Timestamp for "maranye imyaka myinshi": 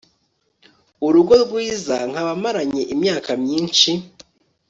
2.43-3.91